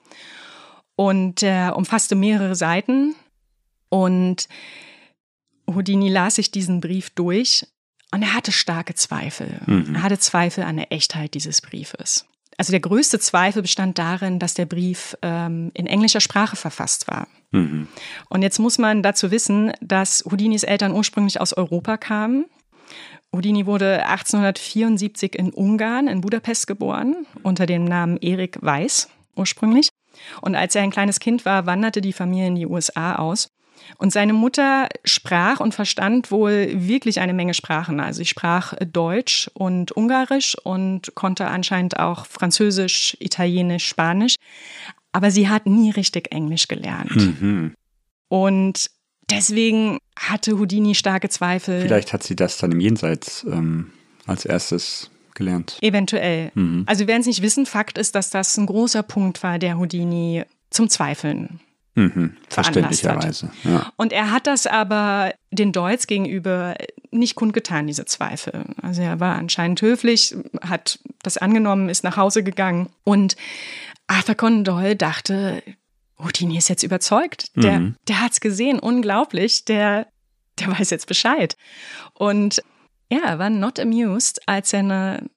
[0.95, 3.15] Und er umfasste mehrere Seiten.
[3.89, 4.47] Und
[5.67, 7.65] Houdini las sich diesen Brief durch
[8.11, 9.61] und er hatte starke Zweifel.
[9.65, 9.95] Mhm.
[9.95, 12.25] Er hatte Zweifel an der Echtheit dieses Briefes.
[12.59, 17.29] Also der größte Zweifel bestand darin, dass der Brief ähm, in englischer Sprache verfasst war.
[17.51, 17.87] Mhm.
[18.27, 22.47] Und jetzt muss man dazu wissen, dass Houdinis Eltern ursprünglich aus Europa kamen.
[23.33, 29.87] Houdini wurde 1874 in Ungarn, in Budapest geboren, unter dem Namen Erik Weiß ursprünglich.
[30.41, 33.47] Und als er ein kleines Kind war, wanderte die Familie in die USA aus.
[33.97, 37.99] Und seine Mutter sprach und verstand wohl wirklich eine Menge Sprachen.
[37.99, 44.35] Also sie sprach Deutsch und Ungarisch und konnte anscheinend auch Französisch, Italienisch, Spanisch.
[45.11, 47.15] Aber sie hat nie richtig Englisch gelernt.
[47.15, 47.73] Mhm.
[48.27, 48.91] Und
[49.29, 51.81] deswegen hatte Houdini starke Zweifel.
[51.81, 53.91] Vielleicht hat sie das dann im Jenseits ähm,
[54.27, 55.77] als erstes gelernt.
[55.81, 56.51] Eventuell.
[56.53, 56.83] Mhm.
[56.85, 57.65] Also wir werden es nicht wissen.
[57.65, 61.59] Fakt ist, dass das ein großer Punkt war, der Houdini zum Zweifeln
[61.99, 63.51] Mhm, verständlicherweise.
[63.65, 63.91] Ja.
[63.97, 66.75] Und er hat das aber den Deutz gegenüber
[67.11, 68.65] nicht kundgetan, diese Zweifel.
[68.81, 73.35] Also er war anscheinend höflich, hat das angenommen, ist nach Hause gegangen und
[74.07, 75.61] Arthur Conan Doyle dachte,
[76.17, 77.51] Houdini ist jetzt überzeugt.
[77.55, 77.95] Der, mhm.
[78.07, 79.65] der hat's gesehen, unglaublich.
[79.65, 80.07] Der,
[80.59, 81.55] der weiß jetzt Bescheid.
[82.13, 82.61] Und
[83.11, 85.29] ja, er war not amused, als er eine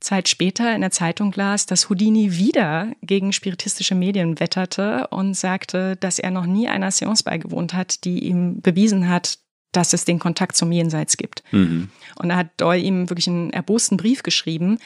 [0.00, 5.96] Zeit später in der Zeitung las, dass Houdini wieder gegen spiritistische Medien wetterte und sagte,
[5.96, 9.38] dass er noch nie einer Seance beigewohnt hat, die ihm bewiesen hat,
[9.72, 11.44] dass es den Kontakt zum Jenseits gibt.
[11.52, 11.90] Mhm.
[12.16, 14.78] Und da hat Doyle ihm wirklich einen erbosten Brief geschrieben.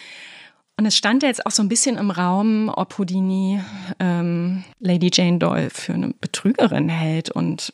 [0.76, 3.60] Und es stand ja jetzt auch so ein bisschen im Raum, ob Houdini
[4.00, 7.72] ähm, Lady Jane Doyle für eine Betrügerin hält und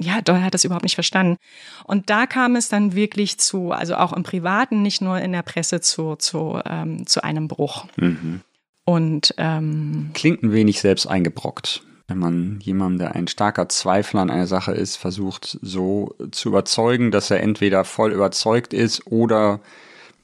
[0.00, 1.38] ja, Doyle hat das überhaupt nicht verstanden.
[1.84, 5.42] Und da kam es dann wirklich zu, also auch im Privaten, nicht nur in der
[5.42, 7.86] Presse, zu, zu, ähm, zu einem Bruch.
[7.96, 8.42] Mhm.
[8.84, 11.82] Und ähm, klingt ein wenig selbst eingebrockt.
[12.08, 17.10] Wenn man jemandem, der ein starker Zweifler an einer Sache ist, versucht so zu überzeugen,
[17.10, 19.60] dass er entweder voll überzeugt ist oder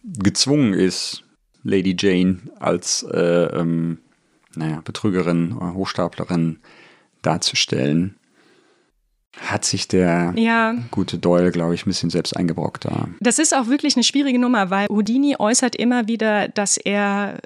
[0.05, 1.25] gezwungen ist,
[1.65, 3.99] Lady Jane als äh, ähm,
[4.55, 6.59] naja, Betrügerin oder Hochstaplerin
[7.23, 8.17] darzustellen
[9.41, 10.75] hat sich der ja.
[10.91, 13.09] gute Doyle, glaube ich, ein bisschen selbst eingebrockt da.
[13.21, 17.39] Das ist auch wirklich eine schwierige Nummer, weil Houdini äußert immer wieder, dass er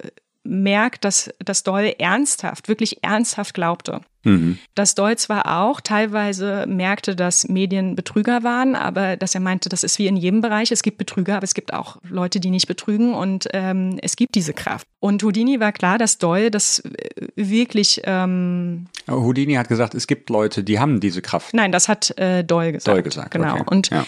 [0.47, 4.01] merkt, dass, dass Doyle ernsthaft, wirklich ernsthaft glaubte.
[4.23, 4.57] Mhm.
[4.75, 9.83] Dass Doyle zwar auch teilweise merkte, dass Medien Betrüger waren, aber dass er meinte, das
[9.83, 10.71] ist wie in jedem Bereich.
[10.71, 14.35] Es gibt Betrüger, aber es gibt auch Leute, die nicht betrügen und ähm, es gibt
[14.35, 14.85] diese Kraft.
[14.99, 18.01] Und Houdini war klar, dass Doyle das äh, wirklich.
[18.03, 21.53] Ähm, Houdini hat gesagt, es gibt Leute, die haben diese Kraft.
[21.53, 22.87] Nein, das hat äh, Doyle gesagt.
[22.87, 23.53] Doyle gesagt, genau.
[23.55, 23.63] Okay.
[23.69, 24.05] Und ja.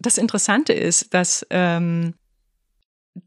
[0.00, 2.14] das Interessante ist, dass ähm,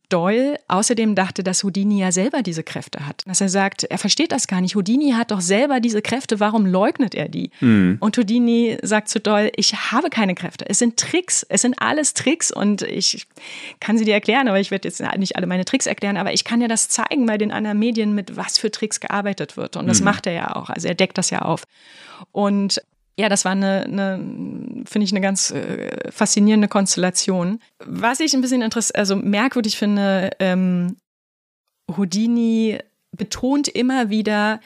[0.08, 3.24] Doyle außerdem dachte, dass Houdini ja selber diese Kräfte hat.
[3.26, 4.76] Dass er sagt, er versteht das gar nicht.
[4.76, 7.50] Houdini hat doch selber diese Kräfte, warum leugnet er die?
[7.60, 7.98] Mhm.
[8.00, 10.66] Und Houdini sagt zu Doyle, ich habe keine Kräfte.
[10.70, 11.46] Es sind Tricks.
[11.50, 13.28] Es sind alles Tricks und ich
[13.80, 16.44] kann sie dir erklären, aber ich werde jetzt nicht alle meine Tricks erklären, aber ich
[16.44, 19.76] kann dir das zeigen bei den anderen Medien, mit was für Tricks gearbeitet wird.
[19.76, 20.06] Und das mhm.
[20.06, 20.70] macht er ja auch.
[20.70, 21.64] Also er deckt das ja auf.
[22.32, 22.82] Und
[23.18, 27.60] ja, das war eine, eine finde ich, eine ganz äh, faszinierende Konstellation.
[27.86, 30.98] Was ich ein bisschen interessant, also merkwürdig finde, ähm,
[31.96, 32.80] Houdini
[33.16, 34.60] betont immer wieder,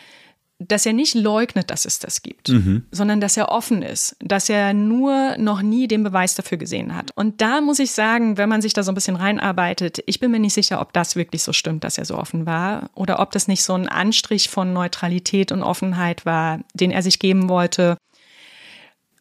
[0.59, 2.85] dass er nicht leugnet, dass es das gibt, mhm.
[2.89, 7.11] sondern dass er offen ist, dass er nur noch nie den Beweis dafür gesehen hat.
[7.15, 10.31] Und da muss ich sagen, wenn man sich da so ein bisschen reinarbeitet, ich bin
[10.31, 13.31] mir nicht sicher, ob das wirklich so stimmt, dass er so offen war oder ob
[13.31, 17.97] das nicht so ein Anstrich von Neutralität und Offenheit war, den er sich geben wollte,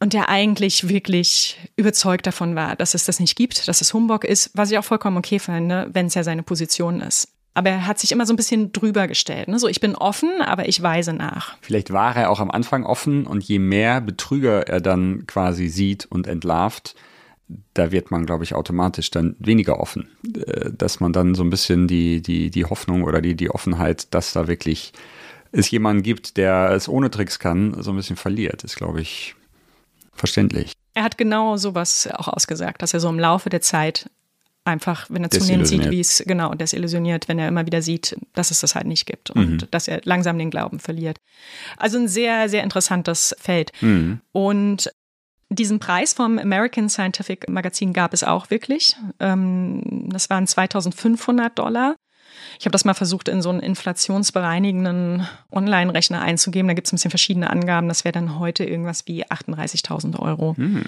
[0.01, 4.25] und der eigentlich wirklich überzeugt davon war, dass es das nicht gibt, dass es Humbug
[4.25, 7.29] ist, was ich auch vollkommen okay finde, wenn es ja seine Position ist.
[7.55, 9.49] Aber er hat sich immer so ein bisschen drüber gestellt.
[9.49, 9.59] Ne?
[9.59, 11.57] So, ich bin offen, aber ich weise nach.
[11.63, 16.05] Vielleicht war er auch am Anfang offen und je mehr Betrüger er dann quasi sieht
[16.05, 16.95] und entlarvt,
[17.73, 20.11] da wird man, glaube ich, automatisch dann weniger offen.
[20.35, 24.13] Äh, dass man dann so ein bisschen die, die, die Hoffnung oder die, die Offenheit,
[24.13, 24.93] dass da wirklich
[25.53, 29.35] es jemanden gibt, der es ohne Tricks kann, so ein bisschen verliert, ist, glaube ich,
[30.19, 30.73] verständlich.
[30.95, 34.11] Er hat genau sowas auch ausgesagt, dass er so im Laufe der Zeit
[34.67, 38.51] einfach, wenn er zunehmend sieht, wie es, genau, desillusioniert, wenn er immer wieder sieht, dass
[38.51, 39.71] es das halt nicht gibt und mhm.
[39.71, 41.19] dass er langsam den Glauben verliert.
[41.77, 43.71] Also ein sehr, sehr interessantes Feld.
[43.81, 44.21] Mhm.
[44.33, 44.91] Und
[45.49, 48.97] diesen Preis vom American Scientific Magazine gab es auch wirklich.
[49.21, 51.95] Ähm, das waren 2500 Dollar.
[52.59, 56.69] Ich habe das mal versucht, in so einen inflationsbereinigenden Online-Rechner einzugeben.
[56.69, 57.89] Da gibt es ein bisschen verschiedene Angaben.
[57.89, 60.55] Das wäre dann heute irgendwas wie 38.000 Euro.
[60.57, 60.85] Mhm.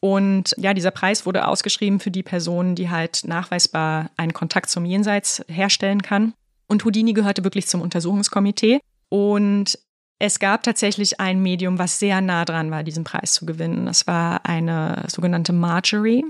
[0.00, 4.84] Und ja, dieser Preis wurde ausgeschrieben für die Person, die halt nachweisbar einen Kontakt zum
[4.84, 6.34] Jenseits herstellen kann.
[6.66, 8.80] Und Houdini gehörte wirklich zum Untersuchungskomitee.
[9.08, 9.78] Und
[10.18, 13.86] es gab tatsächlich ein Medium, was sehr nah dran war, diesen Preis zu gewinnen.
[13.86, 16.24] Das war eine sogenannte Marjorie.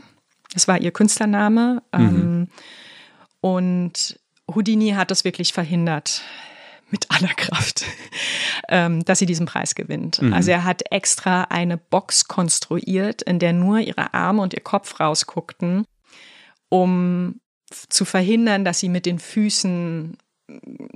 [0.52, 1.82] Das war ihr Künstlername.
[1.96, 2.00] Mhm.
[2.00, 2.48] Ähm,
[3.40, 4.18] und
[4.54, 6.22] Houdini hat das wirklich verhindert
[6.90, 7.84] mit aller Kraft,
[8.68, 10.20] ähm, dass sie diesen Preis gewinnt.
[10.20, 10.32] Mhm.
[10.32, 15.00] Also er hat extra eine Box konstruiert, in der nur ihre Arme und ihr Kopf
[15.00, 15.86] rausguckten,
[16.68, 17.40] um
[17.88, 20.18] zu verhindern, dass sie mit den Füßen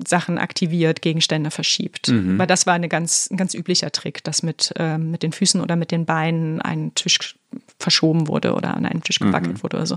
[0.06, 2.08] Sachen aktiviert, Gegenstände verschiebt.
[2.08, 2.38] Mhm.
[2.38, 5.60] Weil das war eine ganz, ein ganz üblicher Trick, dass mit, äh, mit den Füßen
[5.60, 7.38] oder mit den Beinen ein Tisch
[7.78, 9.62] verschoben wurde oder an einen Tisch gewackelt mhm.
[9.62, 9.96] wurde oder so.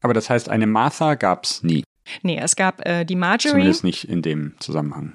[0.00, 1.82] Aber das heißt, eine Martha gab es nie.
[2.22, 3.50] Nee, es gab äh, die Marjorie.
[3.50, 5.14] Zumindest nicht in dem Zusammenhang.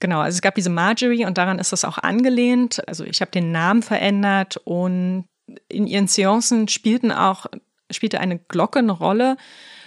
[0.00, 2.86] Genau, also es gab diese Marjorie und daran ist das auch angelehnt.
[2.86, 5.24] Also ich habe den Namen verändert und
[5.68, 7.46] in ihren Seancen spielten auch,
[7.90, 9.36] spielte eine Glocke eine Rolle.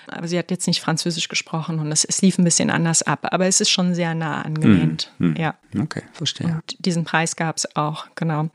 [0.08, 3.28] Aber sie hat jetzt nicht Französisch gesprochen und es, es lief ein bisschen anders ab.
[3.32, 5.14] Aber es ist schon sehr nah angelehnt.
[5.20, 5.42] Hm, hm.
[5.42, 5.56] Ja.
[5.80, 6.48] Okay, verstehe.
[6.48, 8.50] Und diesen Preis gab es auch, genau.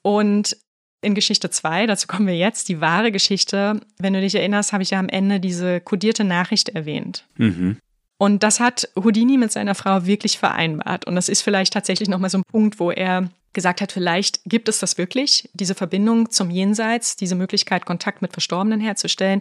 [0.00, 0.56] Und
[1.00, 3.80] in Geschichte 2, dazu kommen wir jetzt, die wahre Geschichte.
[3.98, 7.24] Wenn du dich erinnerst, habe ich ja am Ende diese kodierte Nachricht erwähnt.
[7.36, 7.76] Mhm.
[8.18, 11.06] Und das hat Houdini mit seiner Frau wirklich vereinbart.
[11.06, 14.68] Und das ist vielleicht tatsächlich nochmal so ein Punkt, wo er gesagt hat, vielleicht gibt
[14.68, 19.40] es das wirklich, diese Verbindung zum Jenseits, diese Möglichkeit, Kontakt mit Verstorbenen herzustellen.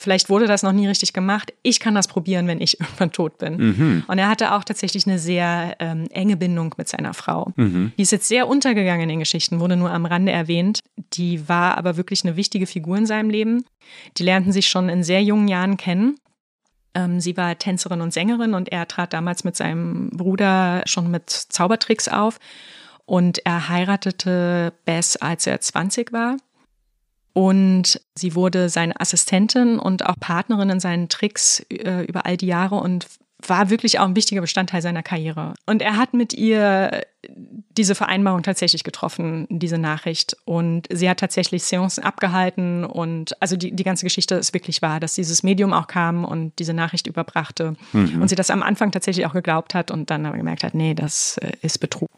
[0.00, 1.52] Vielleicht wurde das noch nie richtig gemacht.
[1.64, 3.56] Ich kann das probieren, wenn ich irgendwann tot bin.
[3.56, 4.04] Mhm.
[4.06, 7.52] Und er hatte auch tatsächlich eine sehr ähm, enge Bindung mit seiner Frau.
[7.56, 7.92] Mhm.
[7.98, 10.80] Die ist jetzt sehr untergegangen in den Geschichten, wurde nur am Rande erwähnt.
[11.14, 13.64] Die war aber wirklich eine wichtige Figur in seinem Leben.
[14.16, 16.14] Die lernten sich schon in sehr jungen Jahren kennen.
[16.94, 21.28] Ähm, sie war Tänzerin und Sängerin und er trat damals mit seinem Bruder schon mit
[21.28, 22.38] Zaubertricks auf.
[23.04, 26.36] Und er heiratete Bess, als er 20 war.
[27.38, 32.48] Und sie wurde seine Assistentin und auch Partnerin in seinen Tricks äh, über all die
[32.48, 33.06] Jahre und
[33.46, 35.54] war wirklich auch ein wichtiger Bestandteil seiner Karriere.
[35.64, 40.36] Und er hat mit ihr diese Vereinbarung tatsächlich getroffen, diese Nachricht.
[40.46, 42.84] Und sie hat tatsächlich Seancen abgehalten.
[42.84, 46.58] Und also die, die ganze Geschichte ist wirklich wahr, dass dieses Medium auch kam und
[46.58, 47.76] diese Nachricht überbrachte.
[47.92, 48.20] Mhm.
[48.20, 50.94] Und sie das am Anfang tatsächlich auch geglaubt hat und dann aber gemerkt hat, nee,
[50.94, 52.10] das äh, ist Betrug.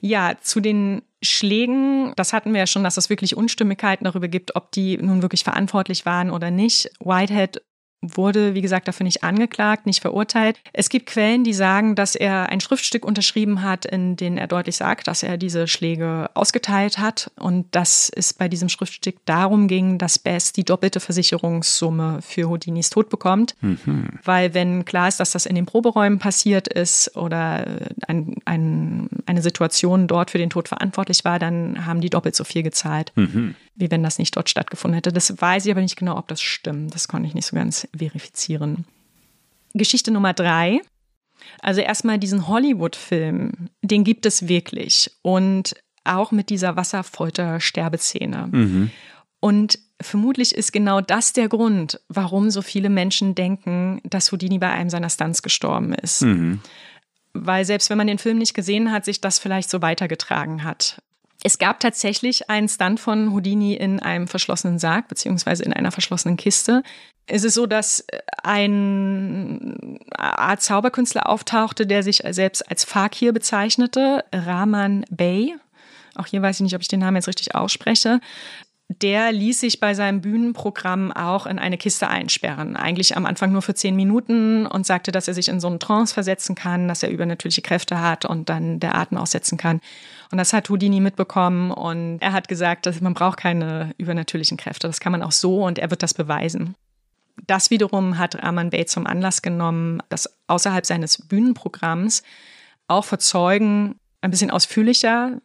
[0.00, 4.56] Ja, zu den Schlägen, das hatten wir ja schon, dass es wirklich Unstimmigkeiten darüber gibt,
[4.56, 6.90] ob die nun wirklich verantwortlich waren oder nicht.
[7.00, 7.62] Whitehead
[8.02, 10.60] wurde, wie gesagt, dafür nicht angeklagt, nicht verurteilt.
[10.72, 14.76] Es gibt Quellen, die sagen, dass er ein Schriftstück unterschrieben hat, in dem er deutlich
[14.76, 19.98] sagt, dass er diese Schläge ausgeteilt hat und dass es bei diesem Schriftstück darum ging,
[19.98, 23.54] dass Bess die doppelte Versicherungssumme für Houdinis Tod bekommt.
[23.60, 24.08] Mhm.
[24.24, 27.64] Weil wenn klar ist, dass das in den Proberäumen passiert ist oder
[28.08, 32.44] ein, ein, eine Situation dort für den Tod verantwortlich war, dann haben die doppelt so
[32.44, 33.54] viel gezahlt, Mhm.
[33.82, 35.12] Wie wenn das nicht dort stattgefunden hätte.
[35.12, 36.94] Das weiß ich aber nicht genau, ob das stimmt.
[36.94, 38.84] Das konnte ich nicht so ganz verifizieren.
[39.74, 40.80] Geschichte Nummer drei.
[41.60, 45.10] Also erstmal diesen Hollywood-Film, den gibt es wirklich.
[45.22, 48.48] Und auch mit dieser Wasserfolter-Sterbeszene.
[48.50, 48.90] Mhm.
[49.40, 54.70] Und vermutlich ist genau das der Grund, warum so viele Menschen denken, dass Houdini bei
[54.70, 56.22] einem seiner Stunts gestorben ist.
[56.22, 56.60] Mhm.
[57.32, 61.02] Weil selbst wenn man den Film nicht gesehen hat, sich das vielleicht so weitergetragen hat.
[61.44, 66.36] Es gab tatsächlich einen Stunt von Houdini in einem verschlossenen Sarg, beziehungsweise in einer verschlossenen
[66.36, 66.82] Kiste.
[67.26, 68.04] Es ist so, dass
[68.42, 75.56] ein Art Zauberkünstler auftauchte, der sich selbst als Fakir bezeichnete, Rahman Bey.
[76.14, 78.20] Auch hier weiß ich nicht, ob ich den Namen jetzt richtig ausspreche.
[78.88, 82.76] Der ließ sich bei seinem Bühnenprogramm auch in eine Kiste einsperren.
[82.76, 85.80] Eigentlich am Anfang nur für zehn Minuten und sagte, dass er sich in so einen
[85.80, 89.80] Trance versetzen kann, dass er übernatürliche Kräfte hat und dann der Atem aussetzen kann.
[90.30, 94.86] Und das hat Houdini mitbekommen und er hat gesagt, dass man braucht keine übernatürlichen Kräfte.
[94.86, 96.74] Das kann man auch so und er wird das beweisen.
[97.46, 102.22] Das wiederum hat Rahman Bey zum Anlass genommen, das außerhalb seines Bühnenprogramms
[102.88, 105.40] auch für Zeugen ein bisschen ausführlicher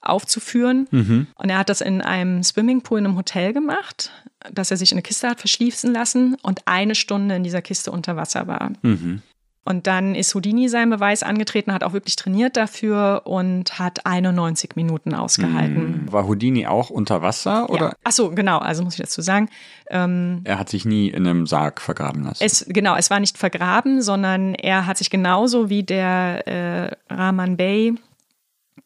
[0.00, 0.88] aufzuführen.
[0.90, 1.26] Mhm.
[1.34, 4.12] Und er hat das in einem Swimmingpool in einem Hotel gemacht,
[4.52, 7.90] dass er sich in eine Kiste hat verschließen lassen und eine Stunde in dieser Kiste
[7.90, 8.72] unter Wasser war.
[8.82, 9.22] Mhm.
[9.62, 14.74] Und dann ist Houdini seinen Beweis angetreten, hat auch wirklich trainiert dafür und hat 91
[14.74, 16.10] Minuten ausgehalten.
[16.10, 17.92] War Houdini auch unter Wasser oder Ja.
[18.02, 19.50] Ach so, genau, also muss ich dazu sagen.
[19.90, 22.42] Ähm, er hat sich nie in einem Sarg vergraben lassen?
[22.42, 27.56] es, genau, es war nicht vergraben, sondern er hat sich genauso wie der äh, Rahman
[27.58, 27.94] Bey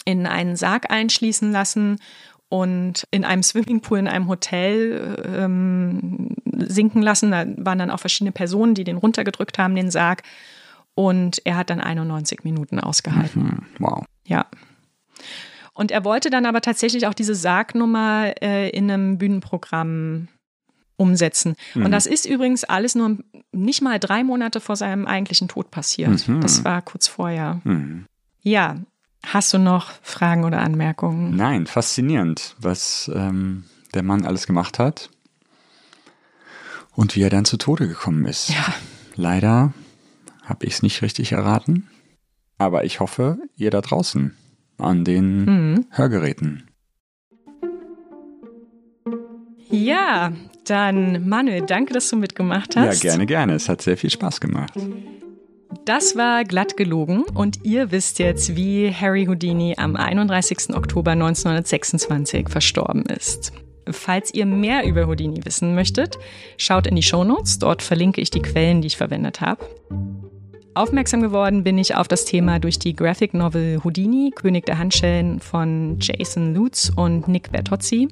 [0.04, 1.98] in einen Sarg einschließen lassen
[2.48, 7.30] und in einem Swimmingpool in einem Hotel ähm, sinken lassen.
[7.30, 10.22] Da waren dann auch verschiedene Personen, die den runtergedrückt haben, den Sarg.
[10.94, 13.42] Und er hat dann 91 Minuten ausgehalten.
[13.42, 14.04] Hm, wow.
[14.24, 14.46] Ja.
[15.72, 20.28] Und er wollte dann aber tatsächlich auch diese Sargnummer äh, in einem Bühnenprogramm
[20.96, 21.56] umsetzen.
[21.74, 21.86] Mhm.
[21.86, 23.18] Und das ist übrigens alles nur
[23.52, 26.28] nicht mal drei Monate vor seinem eigentlichen Tod passiert.
[26.28, 26.40] Mhm.
[26.40, 27.60] Das war kurz vorher.
[27.64, 28.06] Mhm.
[28.42, 28.76] Ja.
[29.26, 31.34] Hast du noch Fragen oder Anmerkungen?
[31.36, 35.10] Nein, faszinierend, was ähm, der Mann alles gemacht hat
[36.94, 38.50] und wie er dann zu Tode gekommen ist.
[38.50, 38.64] Ja.
[39.16, 39.72] Leider
[40.44, 41.88] habe ich es nicht richtig erraten,
[42.58, 44.36] aber ich hoffe, ihr da draußen
[44.78, 45.86] an den Mhm.
[45.90, 46.68] Hörgeräten.
[49.70, 50.32] Ja,
[50.66, 53.02] dann Manuel, danke, dass du mitgemacht hast.
[53.02, 53.54] Ja, gerne, gerne.
[53.54, 54.74] Es hat sehr viel Spaß gemacht.
[55.84, 60.74] Das war glatt gelogen und ihr wisst jetzt, wie Harry Houdini am 31.
[60.74, 63.52] Oktober 1926 verstorben ist.
[63.90, 66.18] Falls ihr mehr über Houdini wissen möchtet,
[66.56, 69.66] schaut in die Shownotes, dort verlinke ich die Quellen, die ich verwendet habe.
[70.74, 75.40] Aufmerksam geworden bin ich auf das Thema durch die Graphic Novel Houdini, König der Handschellen
[75.40, 78.08] von Jason Lutz und Nick Bertozzi.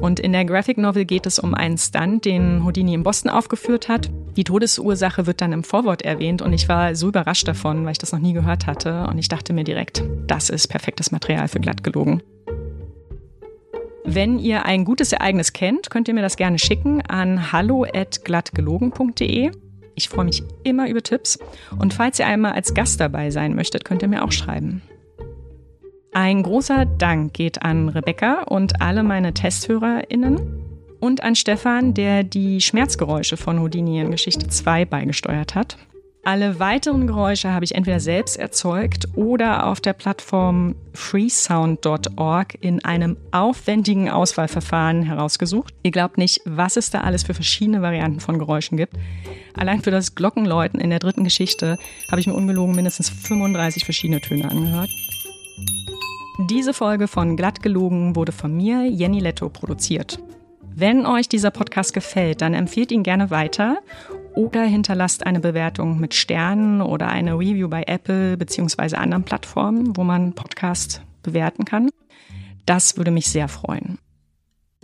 [0.00, 3.88] Und in der Graphic Novel geht es um einen Stunt, den Houdini in Boston aufgeführt
[3.88, 4.10] hat.
[4.36, 7.98] Die Todesursache wird dann im Vorwort erwähnt und ich war so überrascht davon, weil ich
[7.98, 9.06] das noch nie gehört hatte.
[9.06, 12.22] Und ich dachte mir direkt, das ist perfektes Material für glatt gelogen.
[14.04, 19.50] Wenn ihr ein gutes Ereignis kennt, könnt ihr mir das gerne schicken an hallo@glattgelogen.de.
[19.94, 21.38] Ich freue mich immer über Tipps.
[21.78, 24.82] Und falls ihr einmal als Gast dabei sein möchtet, könnt ihr mir auch schreiben.
[26.14, 30.38] Ein großer Dank geht an Rebecca und alle meine TesthörerInnen
[31.00, 35.76] und an Stefan, der die Schmerzgeräusche von Houdini in Geschichte 2 beigesteuert hat.
[36.22, 43.16] Alle weiteren Geräusche habe ich entweder selbst erzeugt oder auf der Plattform freesound.org in einem
[43.32, 45.74] aufwendigen Auswahlverfahren herausgesucht.
[45.82, 48.94] Ihr glaubt nicht, was es da alles für verschiedene Varianten von Geräuschen gibt.
[49.54, 51.76] Allein für das Glockenläuten in der dritten Geschichte
[52.08, 54.90] habe ich mir ungelogen mindestens 35 verschiedene Töne angehört.
[56.50, 60.18] Diese Folge von Glatt gelogen wurde von mir, Jenny Letto, produziert.
[60.74, 63.78] Wenn euch dieser Podcast gefällt, dann empfehlt ihn gerne weiter
[64.34, 68.96] oder hinterlasst eine Bewertung mit Sternen oder eine Review bei Apple bzw.
[68.96, 71.90] anderen Plattformen, wo man Podcast bewerten kann.
[72.66, 73.98] Das würde mich sehr freuen.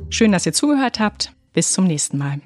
[0.09, 1.33] Schön, dass ihr zugehört habt.
[1.53, 2.41] Bis zum nächsten Mal.